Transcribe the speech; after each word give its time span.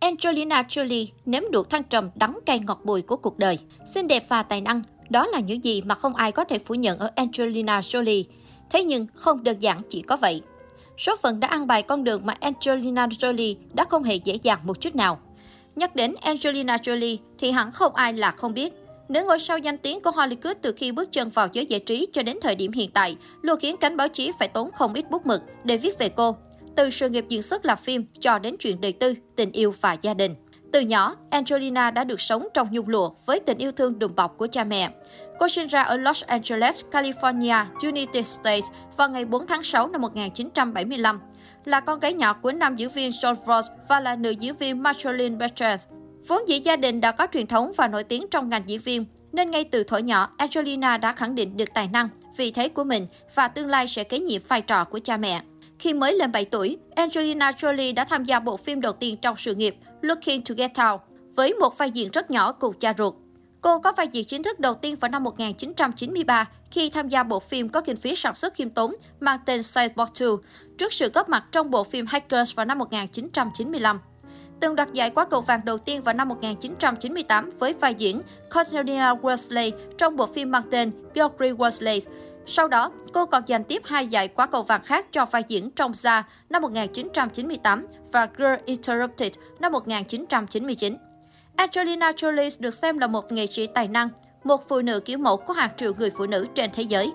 Angelina 0.00 0.62
Jolie 0.62 1.06
nếm 1.26 1.42
được 1.50 1.70
thăng 1.70 1.84
trầm 1.84 2.10
đắng 2.14 2.38
cay 2.46 2.58
ngọt 2.58 2.80
bùi 2.84 3.02
của 3.02 3.16
cuộc 3.16 3.38
đời. 3.38 3.58
Xinh 3.94 4.08
đẹp 4.08 4.24
và 4.28 4.42
tài 4.42 4.60
năng, 4.60 4.82
đó 5.10 5.26
là 5.26 5.40
những 5.40 5.64
gì 5.64 5.82
mà 5.82 5.94
không 5.94 6.14
ai 6.14 6.32
có 6.32 6.44
thể 6.44 6.58
phủ 6.58 6.74
nhận 6.74 6.98
ở 6.98 7.10
Angelina 7.16 7.80
Jolie. 7.80 8.24
Thế 8.70 8.84
nhưng 8.84 9.06
không 9.14 9.44
đơn 9.44 9.58
giản 9.58 9.80
chỉ 9.88 10.02
có 10.02 10.16
vậy. 10.16 10.42
Số 10.98 11.16
phận 11.22 11.40
đã 11.40 11.48
ăn 11.48 11.66
bài 11.66 11.82
con 11.82 12.04
đường 12.04 12.26
mà 12.26 12.34
Angelina 12.40 13.06
Jolie 13.06 13.56
đã 13.74 13.84
không 13.84 14.02
hề 14.02 14.14
dễ 14.14 14.34
dàng 14.42 14.58
một 14.64 14.80
chút 14.80 14.96
nào. 14.96 15.18
Nhắc 15.76 15.96
đến 15.96 16.14
Angelina 16.20 16.76
Jolie 16.76 17.16
thì 17.38 17.50
hẳn 17.50 17.72
không 17.72 17.94
ai 17.94 18.12
là 18.12 18.30
không 18.30 18.54
biết. 18.54 18.72
Nữ 19.08 19.24
ngôi 19.24 19.38
sao 19.38 19.58
danh 19.58 19.78
tiếng 19.78 20.00
của 20.00 20.10
Hollywood 20.10 20.54
từ 20.62 20.72
khi 20.72 20.92
bước 20.92 21.12
chân 21.12 21.30
vào 21.30 21.48
giới 21.52 21.66
giải 21.66 21.80
trí 21.80 22.06
cho 22.12 22.22
đến 22.22 22.38
thời 22.42 22.54
điểm 22.54 22.72
hiện 22.72 22.90
tại 22.90 23.16
luôn 23.42 23.60
khiến 23.60 23.76
cánh 23.76 23.96
báo 23.96 24.08
chí 24.08 24.32
phải 24.38 24.48
tốn 24.48 24.70
không 24.70 24.94
ít 24.94 25.10
bút 25.10 25.26
mực 25.26 25.42
để 25.64 25.76
viết 25.76 25.98
về 25.98 26.08
cô 26.08 26.36
từ 26.78 26.90
sự 26.90 27.08
nghiệp 27.08 27.24
diễn 27.28 27.42
xuất 27.42 27.64
làm 27.64 27.78
phim 27.78 28.04
cho 28.20 28.38
đến 28.38 28.56
chuyện 28.58 28.80
đời 28.80 28.92
tư, 28.92 29.14
tình 29.36 29.52
yêu 29.52 29.74
và 29.80 29.92
gia 29.92 30.14
đình. 30.14 30.34
Từ 30.72 30.80
nhỏ, 30.80 31.16
Angelina 31.30 31.90
đã 31.90 32.04
được 32.04 32.20
sống 32.20 32.48
trong 32.54 32.68
nhung 32.72 32.88
lụa 32.88 33.10
với 33.26 33.40
tình 33.40 33.58
yêu 33.58 33.72
thương 33.72 33.98
đùm 33.98 34.14
bọc 34.14 34.38
của 34.38 34.46
cha 34.46 34.64
mẹ. 34.64 34.90
Cô 35.38 35.48
sinh 35.48 35.66
ra 35.66 35.82
ở 35.82 35.96
Los 35.96 36.24
Angeles, 36.24 36.84
California, 36.90 37.64
United 37.82 38.26
States 38.26 38.64
vào 38.96 39.08
ngày 39.08 39.24
4 39.24 39.46
tháng 39.46 39.62
6 39.62 39.88
năm 39.88 40.00
1975. 40.00 41.20
Là 41.64 41.80
con 41.80 42.00
gái 42.00 42.14
nhỏ 42.14 42.32
của 42.32 42.52
nam 42.52 42.76
diễn 42.76 42.90
viên 42.90 43.10
John 43.10 43.34
Ross 43.46 43.70
và 43.88 44.00
là 44.00 44.16
nữ 44.16 44.30
diễn 44.30 44.56
viên 44.56 44.82
Marceline 44.82 45.36
Bertrand. 45.36 45.82
Vốn 46.26 46.48
dĩ 46.48 46.60
gia 46.60 46.76
đình 46.76 47.00
đã 47.00 47.12
có 47.12 47.26
truyền 47.32 47.46
thống 47.46 47.72
và 47.76 47.88
nổi 47.88 48.04
tiếng 48.04 48.26
trong 48.30 48.48
ngành 48.48 48.62
diễn 48.66 48.80
viên, 48.80 49.04
nên 49.32 49.50
ngay 49.50 49.64
từ 49.64 49.84
thuở 49.84 49.98
nhỏ, 49.98 50.30
Angelina 50.36 50.98
đã 50.98 51.12
khẳng 51.12 51.34
định 51.34 51.56
được 51.56 51.68
tài 51.74 51.88
năng, 51.88 52.08
vị 52.36 52.50
thế 52.50 52.68
của 52.68 52.84
mình 52.84 53.06
và 53.34 53.48
tương 53.48 53.66
lai 53.66 53.88
sẽ 53.88 54.04
kế 54.04 54.18
nhiệm 54.18 54.42
vai 54.48 54.62
trò 54.62 54.84
của 54.84 54.98
cha 55.04 55.16
mẹ. 55.16 55.42
Khi 55.78 55.94
mới 55.94 56.12
lên 56.12 56.32
7 56.32 56.44
tuổi, 56.44 56.78
Angelina 56.96 57.50
Jolie 57.50 57.94
đã 57.94 58.04
tham 58.04 58.24
gia 58.24 58.40
bộ 58.40 58.56
phim 58.56 58.80
đầu 58.80 58.92
tiên 58.92 59.16
trong 59.16 59.36
sự 59.36 59.54
nghiệp 59.54 59.76
Looking 60.02 60.42
to 60.48 60.54
Get 60.56 60.70
Out 60.90 61.00
với 61.36 61.54
một 61.54 61.78
vai 61.78 61.90
diễn 61.90 62.10
rất 62.10 62.30
nhỏ 62.30 62.52
cùng 62.52 62.78
cha 62.78 62.94
ruột. 62.98 63.14
Cô 63.60 63.78
có 63.78 63.92
vai 63.92 64.08
diễn 64.08 64.24
chính 64.24 64.42
thức 64.42 64.60
đầu 64.60 64.74
tiên 64.74 64.96
vào 64.96 65.08
năm 65.08 65.24
1993 65.24 66.48
khi 66.70 66.90
tham 66.90 67.08
gia 67.08 67.22
bộ 67.22 67.40
phim 67.40 67.68
có 67.68 67.80
kinh 67.80 67.96
phí 67.96 68.14
sản 68.14 68.34
xuất 68.34 68.54
khiêm 68.54 68.70
tốn 68.70 68.94
mang 69.20 69.38
tên 69.46 69.60
Cyborg 69.74 70.10
2 70.20 70.28
trước 70.78 70.92
sự 70.92 71.10
góp 71.14 71.28
mặt 71.28 71.44
trong 71.52 71.70
bộ 71.70 71.84
phim 71.84 72.06
Hackers 72.06 72.54
vào 72.54 72.66
năm 72.66 72.78
1995. 72.78 74.00
Từng 74.60 74.76
đoạt 74.76 74.92
giải 74.92 75.10
Quá 75.10 75.24
cầu 75.24 75.40
vàng 75.40 75.60
đầu 75.64 75.78
tiên 75.78 76.02
vào 76.02 76.14
năm 76.14 76.28
1998 76.28 77.50
với 77.58 77.72
vai 77.72 77.94
diễn 77.94 78.22
Cornelia 78.54 79.14
Worsley 79.22 79.70
trong 79.98 80.16
bộ 80.16 80.26
phim 80.26 80.50
mang 80.50 80.62
tên 80.70 80.90
Gregory 81.14 81.50
Worsley 81.50 82.00
sau 82.50 82.68
đó, 82.68 82.90
cô 83.12 83.26
còn 83.26 83.42
giành 83.48 83.64
tiếp 83.64 83.82
hai 83.84 84.06
giải 84.06 84.28
quả 84.28 84.46
cầu 84.46 84.62
vàng 84.62 84.82
khác 84.84 85.06
cho 85.12 85.24
vai 85.24 85.44
diễn 85.48 85.70
trong 85.70 85.94
Gia 85.94 86.24
năm 86.50 86.62
1998 86.62 87.86
và 88.12 88.28
Girl 88.36 88.54
Interrupted 88.64 89.32
năm 89.60 89.72
1999. 89.72 90.96
Angelina 91.56 92.10
Jolie 92.10 92.56
được 92.58 92.70
xem 92.70 92.98
là 92.98 93.06
một 93.06 93.32
nghệ 93.32 93.46
sĩ 93.46 93.66
tài 93.66 93.88
năng, 93.88 94.08
một 94.44 94.68
phụ 94.68 94.80
nữ 94.80 95.00
kiểu 95.00 95.18
mẫu 95.18 95.36
của 95.36 95.52
hàng 95.52 95.70
triệu 95.76 95.94
người 95.94 96.10
phụ 96.10 96.26
nữ 96.26 96.46
trên 96.54 96.70
thế 96.72 96.82
giới. 96.82 97.12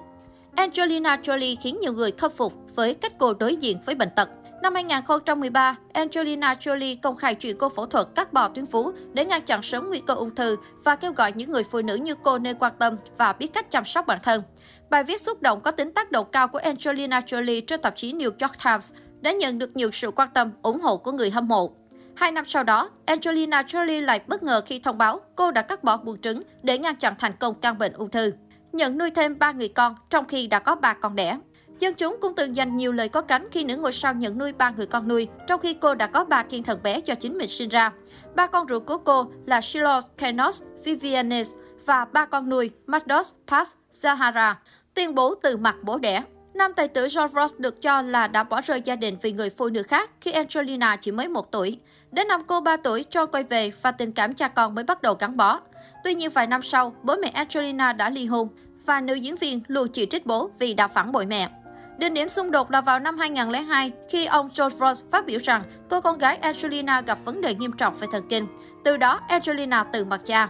Angelina 0.56 1.16
Jolie 1.16 1.56
khiến 1.62 1.78
nhiều 1.82 1.94
người 1.94 2.12
khâm 2.12 2.32
phục 2.32 2.54
với 2.76 2.94
cách 2.94 3.14
cô 3.18 3.34
đối 3.34 3.56
diện 3.56 3.78
với 3.86 3.96
bệnh 3.96 4.10
tật. 4.16 4.30
Năm 4.64 4.76
2013, 4.76 5.76
Angelina 5.94 6.54
Jolie 6.54 6.98
công 7.02 7.16
khai 7.16 7.36
chuyện 7.36 7.58
cô 7.58 7.70
phẫu 7.70 7.86
thuật 7.86 8.08
cắt 8.16 8.34
bỏ 8.34 8.48
tuyến 8.48 8.66
vú 8.66 8.92
để 9.14 9.26
ngăn 9.26 9.42
chặn 9.42 9.62
sớm 9.64 9.90
nguy 9.90 10.02
cơ 10.08 10.14
ung 10.14 10.36
thư 10.36 10.58
và 10.84 10.96
kêu 10.96 11.14
gọi 11.14 11.32
những 11.36 11.52
người 11.52 11.64
phụ 11.64 11.82
nữ 11.82 11.96
như 11.96 12.16
cô 12.24 12.38
nên 12.38 12.58
quan 12.60 12.74
tâm 12.80 12.96
và 13.18 13.34
biết 13.34 13.48
cách 13.54 13.72
chăm 13.72 13.86
sóc 13.86 14.08
bản 14.08 14.20
thân. 14.24 14.42
Bài 14.90 15.04
viết 15.04 15.22
xúc 15.22 15.42
động 15.42 15.62
có 15.62 15.72
tính 15.72 15.94
tác 15.94 16.12
động 16.12 16.28
cao 16.32 16.48
của 16.48 16.58
Angelina 16.58 17.20
Jolie 17.20 17.62
trên 17.68 17.82
tạp 17.82 17.98
chí 17.98 18.14
New 18.14 18.32
York 18.42 18.64
Times 18.66 18.94
đã 19.22 19.32
nhận 19.32 19.60
được 19.60 19.76
nhiều 19.76 19.92
sự 19.92 20.12
quan 20.12 20.30
tâm, 20.34 20.52
ủng 20.62 20.80
hộ 20.80 20.98
của 20.98 21.12
người 21.12 21.30
hâm 21.30 21.48
mộ. 21.48 21.72
Hai 22.16 22.32
năm 22.32 22.46
sau 22.48 22.64
đó, 22.64 22.90
Angelina 23.06 23.62
Jolie 23.62 24.06
lại 24.06 24.22
bất 24.28 24.44
ngờ 24.44 24.62
khi 24.66 24.80
thông 24.80 24.98
báo 24.98 25.22
cô 25.36 25.52
đã 25.52 25.62
cắt 25.62 25.84
bỏ 25.84 25.98
buồng 25.98 26.22
trứng 26.22 26.42
để 26.62 26.78
ngăn 26.78 26.96
chặn 26.96 27.14
thành 27.20 27.34
công 27.40 27.56
căn 27.56 27.78
bệnh 27.78 27.94
ung 27.94 28.10
thư. 28.10 28.32
Nhận 28.72 28.98
nuôi 28.98 29.12
thêm 29.12 29.40
ba 29.40 29.52
người 29.52 29.70
con 29.70 29.96
trong 30.10 30.26
khi 30.28 30.48
đã 30.48 30.60
có 30.60 30.76
ba 30.76 30.94
con 30.94 31.16
đẻ. 31.16 31.38
Dân 31.84 31.96
chúng 31.96 32.18
cũng 32.22 32.36
từng 32.36 32.56
dành 32.56 32.78
nhiều 32.78 32.92
lời 32.92 33.10
có 33.10 33.22
cánh 33.22 33.48
khi 33.52 33.64
nữ 33.64 33.76
ngôi 33.76 33.94
sao 33.94 34.14
nhận 34.14 34.38
nuôi 34.38 34.54
ba 34.54 34.70
người 34.70 34.86
con 34.86 35.08
nuôi, 35.08 35.28
trong 35.48 35.60
khi 35.60 35.74
cô 35.74 35.96
đã 35.96 36.08
có 36.08 36.26
ba 36.26 36.44
thiên 36.44 36.64
thần 36.64 36.84
bé 36.84 37.00
do 37.00 37.16
chính 37.16 37.38
mình 37.38 37.48
sinh 37.48 37.70
ra. 37.70 37.92
Ba 38.36 38.48
con 38.48 38.68
ruột 38.70 38.86
của 38.86 38.98
cô 38.98 39.26
là 39.46 39.62
Shiloh, 39.62 40.04
Kenos, 40.18 40.62
Vivianes 40.84 41.52
và 41.86 42.06
ba 42.06 42.26
con 42.26 42.50
nuôi 42.50 42.72
Mados, 42.86 43.34
Paz, 43.48 43.66
Zahara 43.92 44.54
tuyên 44.94 45.16
bố 45.16 45.36
từ 45.36 45.58
mặt 45.58 45.76
bố 45.82 45.98
đẻ. 45.98 46.24
Nam 46.54 46.74
tài 46.74 46.88
tử 46.88 47.02
George 47.02 47.42
Ross 47.42 47.56
được 47.58 47.82
cho 47.82 48.02
là 48.02 48.28
đã 48.28 48.44
bỏ 48.44 48.62
rơi 48.62 48.82
gia 48.82 48.96
đình 48.96 49.18
vì 49.22 49.32
người 49.32 49.50
phụ 49.50 49.70
nữ 49.70 49.84
khác 49.84 50.12
khi 50.22 50.32
Angelina 50.32 50.96
chỉ 50.96 51.12
mới 51.12 51.28
một 51.28 51.52
tuổi. 51.52 51.80
Đến 52.12 52.28
năm 52.28 52.44
cô 52.48 52.62
3 52.62 52.78
tuổi, 52.78 53.06
John 53.12 53.28
quay 53.28 53.44
về 53.44 53.72
và 53.82 53.92
tình 53.92 54.12
cảm 54.12 54.34
cha 54.34 54.48
con 54.48 54.76
mới 54.76 54.84
bắt 54.84 55.02
đầu 55.02 55.16
gắn 55.20 55.38
bó. 55.38 55.60
Tuy 56.04 56.16
nhiên 56.16 56.30
vài 56.30 56.48
năm 56.48 56.62
sau, 56.62 56.96
bố 57.04 57.16
mẹ 57.16 57.30
Angelina 57.30 57.94
đã 57.94 58.10
ly 58.10 58.26
hôn 58.26 58.48
và 58.86 59.02
nữ 59.02 59.14
diễn 59.14 59.36
viên 59.36 59.62
luôn 59.68 59.88
chỉ 59.94 60.06
trích 60.06 60.26
bố 60.26 60.50
vì 60.60 60.74
đã 60.74 60.88
phản 60.88 61.12
bội 61.12 61.26
mẹ. 61.26 61.50
Đỉnh 61.98 62.14
điểm 62.14 62.30
xung 62.30 62.52
đột 62.52 62.72
là 62.72 62.82
vào 62.82 63.00
năm 63.00 63.18
2002 63.18 63.92
khi 64.10 64.26
ông 64.26 64.50
George 64.58 64.78
Ross 64.80 65.04
phát 65.12 65.26
biểu 65.26 65.40
rằng 65.44 65.64
cô 65.90 66.02
con 66.02 66.18
gái 66.18 66.36
Angelina 66.36 67.02
gặp 67.02 67.18
vấn 67.26 67.42
đề 67.42 67.56
nghiêm 67.56 67.72
trọng 67.72 67.96
về 68.00 68.08
thần 68.12 68.28
kinh. 68.30 68.48
Từ 68.84 68.98
đó, 68.98 69.20
Angelina 69.28 69.84
từ 69.84 70.06
mặt 70.06 70.22
cha. 70.26 70.50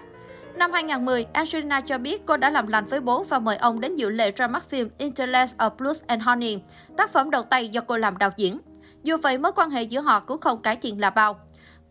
Năm 0.56 0.72
2010, 0.72 1.26
Angelina 1.34 1.81
cho 1.81 1.98
biết 1.98 2.26
cô 2.26 2.38
đã 2.38 2.50
làm 2.50 2.68
lành 2.68 2.86
với 2.86 3.00
bố 3.00 3.24
và 3.24 3.40
mời 3.40 3.58
ông 3.58 3.80
đến 3.80 3.96
dự 3.96 4.09
lễ 4.09 4.31
ra 4.31 4.48
mắt 4.48 4.70
phim 4.70 4.90
Interlace 4.98 5.54
of 5.58 5.70
Blues 5.70 6.04
and 6.08 6.24
Honey, 6.24 6.59
tác 6.98 7.12
phẩm 7.14 7.30
đầu 7.30 7.44
tay 7.44 7.70
do 7.70 7.81
cô 7.81 7.98
làm 7.98 8.18
đạo 8.18 8.30
diễn. 8.38 8.60
Dù 9.04 9.18
vậy, 9.18 9.38
mối 9.38 9.52
quan 9.56 9.70
hệ 9.70 9.84
giữa 9.84 10.02
họ 10.02 10.20
cũng 10.20 10.40
không 10.40 10.62
cải 10.62 10.75
thiện 10.75 11.02
là 11.02 11.10
bao. 11.10 11.40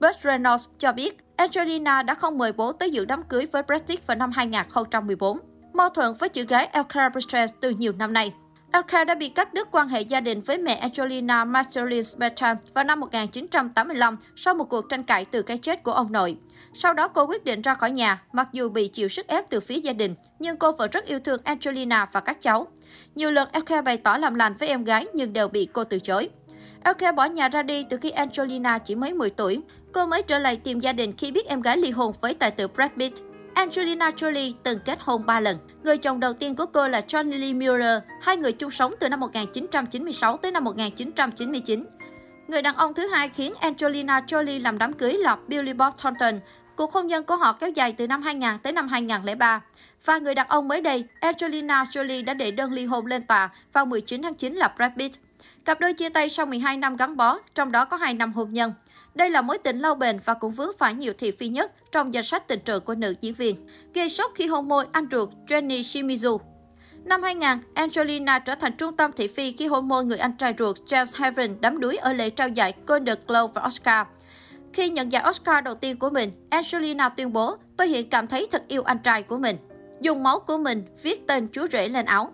Burt 0.00 0.16
Reynolds 0.20 0.68
cho 0.78 0.92
biết 0.92 1.18
Angelina 1.36 2.02
đã 2.02 2.14
không 2.14 2.38
mời 2.38 2.52
bố 2.52 2.72
tới 2.72 2.90
dự 2.90 3.04
đám 3.04 3.22
cưới 3.22 3.46
với 3.46 3.62
Brad 3.62 3.82
Pitt 3.82 4.06
vào 4.06 4.16
năm 4.16 4.32
2014. 4.32 5.38
Mâu 5.72 5.88
thuẫn 5.88 6.14
với 6.14 6.28
chị 6.28 6.46
gái 6.46 6.66
Elkra 6.72 7.08
Bertrand 7.08 7.50
từ 7.60 7.70
nhiều 7.70 7.92
năm 7.98 8.12
nay. 8.12 8.32
Elkra 8.72 9.04
đã 9.04 9.14
bị 9.14 9.28
cắt 9.28 9.54
đứt 9.54 9.68
quan 9.70 9.88
hệ 9.88 10.00
gia 10.00 10.20
đình 10.20 10.40
với 10.40 10.58
mẹ 10.58 10.74
Angelina 10.74 11.44
Marceline 11.44 12.08
Bertrand 12.16 12.58
vào 12.74 12.84
năm 12.84 13.00
1985 13.00 14.16
sau 14.36 14.54
một 14.54 14.64
cuộc 14.64 14.88
tranh 14.88 15.02
cãi 15.02 15.24
từ 15.24 15.42
cái 15.42 15.58
chết 15.58 15.82
của 15.82 15.92
ông 15.92 16.12
nội. 16.12 16.36
Sau 16.74 16.94
đó 16.94 17.08
cô 17.08 17.26
quyết 17.26 17.44
định 17.44 17.62
ra 17.62 17.74
khỏi 17.74 17.90
nhà, 17.90 18.22
mặc 18.32 18.48
dù 18.52 18.68
bị 18.68 18.88
chịu 18.88 19.08
sức 19.08 19.26
ép 19.26 19.50
từ 19.50 19.60
phía 19.60 19.76
gia 19.76 19.92
đình, 19.92 20.14
nhưng 20.38 20.56
cô 20.56 20.72
vẫn 20.72 20.90
rất 20.90 21.06
yêu 21.06 21.20
thương 21.20 21.40
Angelina 21.44 22.06
và 22.12 22.20
các 22.20 22.40
cháu. 22.40 22.66
Nhiều 23.14 23.30
lần 23.30 23.48
Elke 23.52 23.82
bày 23.82 23.96
tỏ 23.96 24.16
làm 24.16 24.34
lành 24.34 24.54
với 24.54 24.68
em 24.68 24.84
gái 24.84 25.06
nhưng 25.14 25.32
đều 25.32 25.48
bị 25.48 25.68
cô 25.72 25.84
từ 25.84 25.98
chối. 25.98 26.28
Elke 26.84 27.12
bỏ 27.12 27.24
nhà 27.24 27.48
ra 27.48 27.62
đi 27.62 27.86
từ 27.90 27.96
khi 27.96 28.10
Angelina 28.10 28.78
chỉ 28.78 28.94
mới 28.94 29.12
10 29.12 29.30
tuổi. 29.30 29.60
Cô 29.92 30.06
mới 30.06 30.22
trở 30.22 30.38
lại 30.38 30.56
tìm 30.56 30.80
gia 30.80 30.92
đình 30.92 31.12
khi 31.18 31.30
biết 31.30 31.46
em 31.46 31.60
gái 31.60 31.76
ly 31.76 31.90
hôn 31.90 32.12
với 32.20 32.34
tài 32.34 32.50
tử 32.50 32.68
Brad 32.68 32.90
Pitt. 32.98 33.31
Angelina 33.54 34.10
Jolie 34.10 34.52
từng 34.62 34.78
kết 34.84 34.98
hôn 35.00 35.26
3 35.26 35.40
lần. 35.40 35.58
Người 35.84 35.98
chồng 35.98 36.20
đầu 36.20 36.32
tiên 36.32 36.56
của 36.56 36.66
cô 36.66 36.88
là 36.88 37.00
Johnny 37.08 37.40
Lee 37.40 37.52
Miller, 37.52 38.02
hai 38.20 38.36
người 38.36 38.52
chung 38.52 38.70
sống 38.70 38.94
từ 39.00 39.08
năm 39.08 39.20
1996 39.20 40.36
tới 40.36 40.52
năm 40.52 40.64
1999. 40.64 41.86
Người 42.48 42.62
đàn 42.62 42.74
ông 42.74 42.94
thứ 42.94 43.06
hai 43.08 43.28
khiến 43.28 43.52
Angelina 43.60 44.20
Jolie 44.20 44.62
làm 44.62 44.78
đám 44.78 44.92
cưới 44.92 45.12
là 45.12 45.36
Billy 45.48 45.72
Bob 45.72 45.94
Thornton, 45.98 46.40
Cuộc 46.76 46.92
hôn 46.92 47.06
nhân 47.06 47.24
của 47.24 47.36
họ 47.36 47.52
kéo 47.52 47.70
dài 47.70 47.92
từ 47.92 48.06
năm 48.06 48.22
2000 48.22 48.58
tới 48.62 48.72
năm 48.72 48.88
2003. 48.88 49.62
Và 50.04 50.18
người 50.18 50.34
đàn 50.34 50.48
ông 50.48 50.68
mới 50.68 50.80
đây, 50.80 51.04
Angelina 51.20 51.84
Jolie 51.84 52.24
đã 52.24 52.34
đệ 52.34 52.50
đơn 52.50 52.72
ly 52.72 52.86
hôn 52.86 53.06
lên 53.06 53.22
tòa 53.22 53.50
vào 53.72 53.86
19 53.86 54.22
tháng 54.22 54.34
9 54.34 54.54
là 54.54 54.74
Brad 54.76 54.92
Pitt. 54.96 55.16
Cặp 55.64 55.80
đôi 55.80 55.92
chia 55.92 56.08
tay 56.08 56.28
sau 56.28 56.46
12 56.46 56.76
năm 56.76 56.96
gắn 56.96 57.16
bó, 57.16 57.38
trong 57.54 57.72
đó 57.72 57.84
có 57.84 57.96
2 57.96 58.14
năm 58.14 58.32
hôn 58.32 58.52
nhân. 58.52 58.72
Đây 59.14 59.30
là 59.30 59.42
mối 59.42 59.58
tình 59.58 59.78
lâu 59.78 59.94
bền 59.94 60.18
và 60.24 60.34
cũng 60.34 60.52
vướng 60.52 60.70
phải 60.78 60.94
nhiều 60.94 61.12
thị 61.18 61.30
phi 61.30 61.48
nhất 61.48 61.72
trong 61.92 62.14
danh 62.14 62.24
sách 62.24 62.48
tình 62.48 62.60
trường 62.64 62.84
của 62.84 62.94
nữ 62.94 63.14
diễn 63.20 63.34
viên. 63.34 63.56
Gây 63.94 64.08
sốc 64.08 64.32
khi 64.34 64.46
hôn 64.46 64.68
môi 64.68 64.84
anh 64.92 65.06
ruột 65.10 65.28
Jenny 65.46 65.80
Shimizu. 65.80 66.38
Năm 67.04 67.22
2000, 67.22 67.48
Angelina 67.74 68.38
trở 68.38 68.54
thành 68.54 68.76
trung 68.76 68.96
tâm 68.96 69.12
thị 69.12 69.28
phi 69.28 69.52
khi 69.52 69.66
hôn 69.66 69.88
môi 69.88 70.04
người 70.04 70.18
anh 70.18 70.36
trai 70.36 70.54
ruột 70.58 70.76
James 70.86 71.22
Heaven 71.22 71.60
đắm 71.60 71.80
đuối 71.80 71.96
ở 71.96 72.12
lễ 72.12 72.30
trao 72.30 72.48
giải 72.48 72.72
Golden 72.86 73.18
Globe 73.26 73.52
và 73.54 73.62
Oscar. 73.66 74.06
Khi 74.72 74.90
nhận 74.90 75.12
giải 75.12 75.24
Oscar 75.28 75.64
đầu 75.64 75.74
tiên 75.74 75.98
của 75.98 76.10
mình, 76.10 76.30
Angelina 76.50 77.08
tuyên 77.08 77.32
bố, 77.32 77.56
tôi 77.76 77.88
hiện 77.88 78.10
cảm 78.10 78.26
thấy 78.26 78.48
thật 78.50 78.62
yêu 78.68 78.82
anh 78.82 78.98
trai 78.98 79.22
của 79.22 79.38
mình. 79.38 79.56
Dùng 80.00 80.22
máu 80.22 80.40
của 80.40 80.58
mình 80.58 80.82
viết 81.02 81.26
tên 81.26 81.48
chú 81.48 81.66
rể 81.72 81.88
lên 81.88 82.06
áo. 82.06 82.32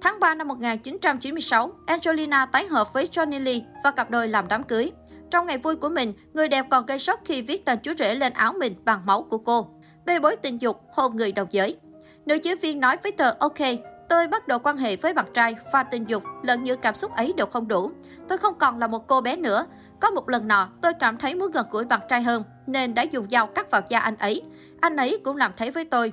Tháng 0.00 0.20
3 0.20 0.34
năm 0.34 0.48
1996, 0.48 1.72
Angelina 1.86 2.46
tái 2.46 2.66
hợp 2.66 2.92
với 2.92 3.08
Johnny 3.12 3.44
Lee 3.44 3.60
và 3.84 3.90
cặp 3.90 4.10
đôi 4.10 4.28
làm 4.28 4.48
đám 4.48 4.62
cưới. 4.62 4.92
Trong 5.30 5.46
ngày 5.46 5.58
vui 5.58 5.76
của 5.76 5.88
mình, 5.88 6.12
người 6.32 6.48
đẹp 6.48 6.66
còn 6.70 6.86
gây 6.86 6.98
sốc 6.98 7.20
khi 7.24 7.42
viết 7.42 7.64
tên 7.64 7.78
chú 7.82 7.92
rể 7.98 8.14
lên 8.14 8.32
áo 8.32 8.52
mình 8.52 8.74
bằng 8.84 9.02
máu 9.06 9.22
của 9.22 9.38
cô. 9.38 9.68
Bê 10.06 10.18
bối 10.18 10.36
tình 10.36 10.60
dục, 10.60 10.80
hôn 10.92 11.16
người 11.16 11.32
đồng 11.32 11.48
giới. 11.50 11.76
Nữ 12.26 12.34
diễn 12.34 12.58
viên 12.58 12.80
nói 12.80 12.96
với 13.02 13.12
tờ 13.12 13.30
OK, 13.38 13.58
tôi 14.08 14.28
bắt 14.28 14.48
đầu 14.48 14.58
quan 14.58 14.76
hệ 14.76 14.96
với 14.96 15.14
bạn 15.14 15.26
trai 15.34 15.56
và 15.72 15.82
tình 15.82 16.04
dục 16.08 16.22
lẫn 16.42 16.64
như 16.64 16.76
cảm 16.76 16.94
xúc 16.94 17.16
ấy 17.16 17.32
đều 17.36 17.46
không 17.46 17.68
đủ. 17.68 17.90
Tôi 18.28 18.38
không 18.38 18.58
còn 18.58 18.78
là 18.78 18.86
một 18.86 19.06
cô 19.06 19.20
bé 19.20 19.36
nữa, 19.36 19.66
có 20.00 20.10
một 20.10 20.28
lần 20.28 20.48
nọ, 20.48 20.68
tôi 20.82 20.94
cảm 20.94 21.16
thấy 21.16 21.34
muốn 21.34 21.50
gần 21.50 21.66
gũi 21.70 21.84
bạn 21.84 22.00
trai 22.08 22.22
hơn, 22.22 22.42
nên 22.66 22.94
đã 22.94 23.02
dùng 23.02 23.30
dao 23.30 23.46
cắt 23.46 23.70
vào 23.70 23.82
da 23.88 23.98
anh 23.98 24.16
ấy. 24.16 24.42
Anh 24.80 24.96
ấy 24.96 25.18
cũng 25.24 25.36
làm 25.36 25.52
thế 25.56 25.70
với 25.70 25.84
tôi. 25.84 26.12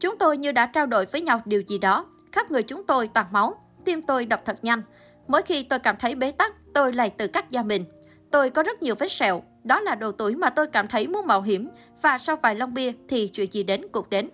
Chúng 0.00 0.18
tôi 0.18 0.36
như 0.36 0.52
đã 0.52 0.66
trao 0.66 0.86
đổi 0.86 1.06
với 1.06 1.20
nhau 1.20 1.42
điều 1.44 1.60
gì 1.60 1.78
đó. 1.78 2.06
Khắp 2.32 2.50
người 2.50 2.62
chúng 2.62 2.86
tôi 2.86 3.08
toàn 3.08 3.26
máu, 3.30 3.54
tim 3.84 4.02
tôi 4.02 4.24
đập 4.24 4.42
thật 4.44 4.64
nhanh. 4.64 4.82
Mỗi 5.28 5.42
khi 5.42 5.62
tôi 5.62 5.78
cảm 5.78 5.96
thấy 5.96 6.14
bế 6.14 6.32
tắc, 6.32 6.54
tôi 6.74 6.92
lại 6.92 7.10
tự 7.10 7.26
cắt 7.26 7.50
da 7.50 7.62
mình. 7.62 7.84
Tôi 8.30 8.50
có 8.50 8.62
rất 8.62 8.82
nhiều 8.82 8.94
vết 8.94 9.12
sẹo, 9.12 9.42
Đó 9.64 9.80
là 9.80 9.94
độ 9.94 10.12
tuổi 10.12 10.36
mà 10.36 10.50
tôi 10.50 10.66
cảm 10.66 10.88
thấy 10.88 11.08
muốn 11.08 11.26
mạo 11.26 11.42
hiểm 11.42 11.68
và 12.02 12.18
sau 12.18 12.36
vài 12.36 12.54
lon 12.54 12.74
bia 12.74 12.92
thì 13.08 13.28
chuyện 13.28 13.52
gì 13.52 13.62
đến 13.62 13.82
cũng 13.92 14.06
đến. 14.10 14.28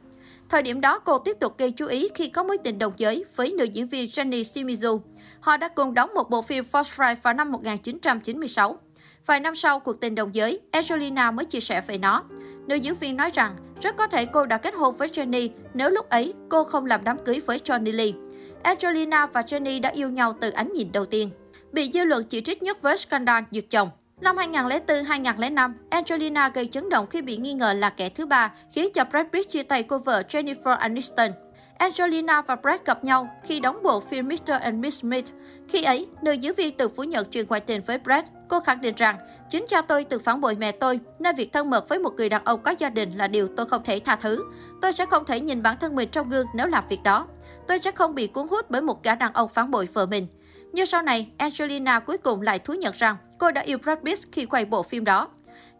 Thời 0.49 0.63
điểm 0.63 0.81
đó, 0.81 0.99
cô 0.99 1.19
tiếp 1.19 1.37
tục 1.41 1.59
gây 1.59 1.71
chú 1.71 1.87
ý 1.87 2.09
khi 2.15 2.29
có 2.29 2.43
mối 2.43 2.59
tình 2.59 2.79
đồng 2.79 2.93
giới 2.97 3.25
với 3.37 3.53
nữ 3.53 3.65
diễn 3.65 3.87
viên 3.87 4.07
Jenny 4.07 4.43
Shimizu. 4.43 5.01
Họ 5.41 5.57
đã 5.57 5.69
cùng 5.69 5.95
đóng 5.95 6.15
một 6.15 6.31
bộ 6.31 6.43
phim 6.43 6.65
Force 6.73 7.09
Ride 7.09 7.21
vào 7.23 7.35
năm 7.35 7.53
1996. 7.53 8.79
Vài 9.27 9.41
năm 9.41 9.57
sau 9.57 9.81
cuộc 9.81 10.01
tình 10.01 10.15
đồng 10.15 10.35
giới, 10.35 10.61
Angelina 10.71 11.31
mới 11.31 11.45
chia 11.45 11.61
sẻ 11.61 11.81
về 11.87 11.99
nó. 11.99 12.23
Nữ 12.67 12.75
diễn 12.75 12.95
viên 12.95 13.17
nói 13.17 13.31
rằng 13.35 13.57
rất 13.83 13.97
có 13.97 14.07
thể 14.07 14.27
cô 14.27 14.47
đã 14.47 14.59
kết 14.59 14.75
hôn 14.75 14.97
với 14.97 15.09
Jenny 15.09 15.49
nếu 15.75 15.91
lúc 15.91 16.09
ấy 16.09 16.35
cô 16.49 16.65
không 16.65 16.87
làm 16.87 17.05
đám 17.05 17.25
cưới 17.25 17.41
với 17.47 17.59
Johnny 17.59 17.93
Lee. 17.93 18.13
Angelina 18.63 19.27
và 19.27 19.41
Jenny 19.43 19.81
đã 19.81 19.89
yêu 19.89 20.11
nhau 20.11 20.37
từ 20.41 20.51
ánh 20.51 20.73
nhìn 20.73 20.93
đầu 20.93 21.07
tiên. 21.07 21.31
Bị 21.73 21.91
dư 21.95 22.05
luận 22.05 22.25
chỉ 22.25 22.41
trích 22.41 22.63
nhất 22.63 22.83
với 22.83 22.97
scandal 22.97 23.45
giật 23.51 23.65
chồng. 23.71 23.91
Năm 24.21 24.37
2004-2005, 24.37 25.73
Angelina 25.91 26.49
gây 26.49 26.67
chấn 26.67 26.89
động 26.89 27.07
khi 27.07 27.23
bị 27.23 27.37
nghi 27.37 27.53
ngờ 27.53 27.73
là 27.73 27.91
kẻ 27.91 28.09
thứ 28.09 28.27
ba, 28.27 28.53
khiến 28.73 28.93
cho 28.95 29.05
Brad 29.05 29.27
Pitt 29.33 29.51
chia 29.51 29.63
tay 29.63 29.83
cô 29.83 29.99
vợ 29.99 30.23
Jennifer 30.29 30.77
Aniston. 30.77 31.31
Angelina 31.79 32.43
và 32.43 32.57
Brad 32.57 32.81
gặp 32.85 33.05
nhau 33.05 33.29
khi 33.45 33.61
đóng 33.61 33.83
bộ 33.83 34.01
phim 34.01 34.29
Mr. 34.29 34.53
and 34.61 34.79
Miss 34.79 35.01
Smith. 35.01 35.27
Khi 35.69 35.83
ấy, 35.83 36.07
nữ 36.23 36.33
diễn 36.33 36.55
viên 36.55 36.77
từng 36.77 36.93
phủ 36.97 37.03
nhận 37.03 37.31
chuyện 37.31 37.47
ngoại 37.49 37.61
tình 37.61 37.83
với 37.87 37.99
Brad. 37.99 38.25
Cô 38.49 38.61
khẳng 38.61 38.81
định 38.81 38.95
rằng, 38.97 39.17
chính 39.51 39.65
cha 39.69 39.83
tôi 39.83 40.05
từng 40.05 40.23
phản 40.23 40.41
bội 40.41 40.55
mẹ 40.55 40.73
tôi, 40.73 41.01
nên 41.19 41.37
việc 41.37 41.53
thân 41.53 41.71
mật 41.71 41.89
với 41.89 41.99
một 41.99 42.15
người 42.15 42.29
đàn 42.29 42.45
ông 42.45 42.62
có 42.62 42.75
gia 42.79 42.91
đình 42.91 43.17
là 43.17 43.29
điều 43.29 43.49
tôi 43.57 43.67
không 43.67 43.85
thể 43.85 44.01
tha 44.01 44.17
thứ. 44.17 44.45
Tôi 44.83 44.93
sẽ 44.93 45.07
không 45.07 45.25
thể 45.25 45.41
nhìn 45.41 45.62
bản 45.62 45.77
thân 45.81 45.97
mình 45.97 46.09
trong 46.09 46.29
gương 46.29 46.47
nếu 46.55 46.67
làm 46.67 46.85
việc 46.89 47.03
đó. 47.03 47.27
Tôi 47.69 47.79
sẽ 47.79 47.91
không 47.91 48.15
bị 48.15 48.27
cuốn 48.27 48.49
hút 48.49 48.71
bởi 48.71 48.83
một 48.83 49.03
gã 49.03 49.15
đàn 49.15 49.33
ông 49.33 49.49
phản 49.49 49.71
bội 49.71 49.89
vợ 49.93 50.07
mình. 50.07 50.27
Nhưng 50.76 50.87
sau 50.87 51.02
này, 51.02 51.28
Angelina 51.38 51.99
cuối 51.99 52.19
cùng 52.19 52.43
lại 52.43 52.58
thú 52.58 52.75
nhận 52.75 52.94
rằng 52.99 53.17
cô 53.38 53.50
đã 53.50 53.61
yêu 53.61 53.78
Brad 53.78 53.99
Pitt 54.05 54.19
khi 54.32 54.46
quay 54.46 54.64
bộ 54.64 54.82
phim 54.82 55.05
đó. 55.05 55.28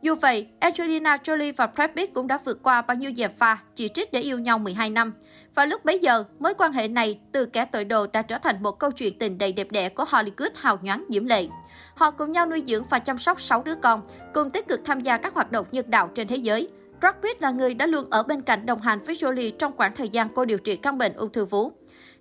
Dù 0.03 0.15
vậy, 0.15 0.47
Angelina 0.61 1.17
Jolie 1.17 1.53
và 1.57 1.67
Brad 1.67 1.91
Pitt 1.97 2.15
cũng 2.15 2.27
đã 2.27 2.39
vượt 2.45 2.63
qua 2.63 2.83
bao 2.83 2.97
nhiêu 2.97 3.11
dẹp 3.17 3.39
pha, 3.39 3.59
chỉ 3.75 3.89
trích 3.89 4.13
để 4.13 4.21
yêu 4.21 4.39
nhau 4.39 4.59
12 4.59 4.91
năm. 4.91 5.13
Và 5.55 5.67
lúc 5.67 5.85
bấy 5.85 5.99
giờ, 5.99 6.25
mối 6.39 6.55
quan 6.55 6.73
hệ 6.73 6.89
này 6.89 7.21
từ 7.33 7.47
kẻ 7.47 7.65
tội 7.65 7.85
đồ 7.85 8.07
đã 8.13 8.23
trở 8.23 8.39
thành 8.39 8.63
một 8.63 8.79
câu 8.79 8.91
chuyện 8.91 9.19
tình 9.19 9.39
đầy 9.39 9.53
đẹp 9.53 9.71
đẽ 9.71 9.89
của 9.89 10.05
Hollywood 10.05 10.51
hào 10.55 10.79
nhoáng 10.83 11.05
diễm 11.09 11.27
lệ. 11.27 11.47
Họ 11.95 12.11
cùng 12.11 12.33
nhau 12.33 12.47
nuôi 12.47 12.63
dưỡng 12.67 12.85
và 12.91 12.99
chăm 12.99 13.19
sóc 13.19 13.41
6 13.41 13.63
đứa 13.63 13.75
con, 13.75 14.03
cùng 14.35 14.51
tích 14.51 14.69
cực 14.69 14.81
tham 14.85 15.01
gia 15.01 15.17
các 15.17 15.35
hoạt 15.35 15.53
động 15.53 15.67
nhân 15.71 15.91
đạo 15.91 16.11
trên 16.15 16.29
thế 16.29 16.37
giới. 16.37 16.69
Brad 17.01 17.15
Pitt 17.23 17.43
là 17.43 17.51
người 17.51 17.75
đã 17.75 17.87
luôn 17.87 18.11
ở 18.11 18.23
bên 18.23 18.43
cạnh 18.43 18.67
đồng 18.67 18.81
hành 18.81 18.99
với 18.99 19.15
Jolie 19.15 19.51
trong 19.51 19.77
khoảng 19.77 19.95
thời 19.95 20.09
gian 20.09 20.29
cô 20.35 20.45
điều 20.45 20.59
trị 20.59 20.77
căn 20.77 20.99
bệnh 20.99 21.13
ung 21.13 21.33
thư 21.33 21.45
vú. 21.45 21.73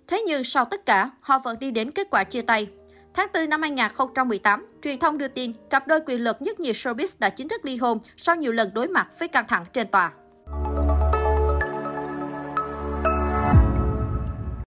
Thế 0.08 0.22
nhưng 0.26 0.44
sau 0.44 0.64
tất 0.64 0.86
cả, 0.86 1.10
họ 1.20 1.38
vẫn 1.38 1.58
đi 1.58 1.70
đến 1.70 1.90
kết 1.90 2.06
quả 2.10 2.24
chia 2.24 2.42
tay. 2.42 2.68
Tháng 3.14 3.28
4 3.34 3.48
năm 3.48 3.62
2018, 3.62 4.66
truyền 4.82 4.98
thông 4.98 5.18
đưa 5.18 5.28
tin 5.28 5.52
cặp 5.70 5.86
đôi 5.86 6.00
quyền 6.06 6.20
lực 6.20 6.36
nhất 6.42 6.60
nhì 6.60 6.72
showbiz 6.72 7.16
đã 7.18 7.30
chính 7.30 7.48
thức 7.48 7.64
ly 7.64 7.76
hôn 7.76 7.98
sau 8.16 8.36
nhiều 8.36 8.52
lần 8.52 8.74
đối 8.74 8.88
mặt 8.88 9.08
với 9.18 9.28
căng 9.28 9.46
thẳng 9.48 9.64
trên 9.72 9.88
tòa. 9.88 10.12